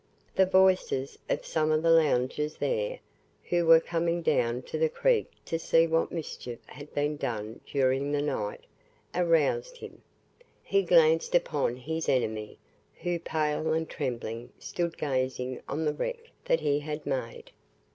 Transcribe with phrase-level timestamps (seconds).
[0.35, 2.97] The voices of some of the loungers there,
[3.43, 8.11] who were coming down to the Creek to see what mischief had been done during
[8.11, 8.61] the night,
[9.13, 10.01] aroused him.
[10.63, 12.57] He glanced upon his enemy,
[13.03, 17.51] who pale and trembling, stood gazing on the wreck that he had made.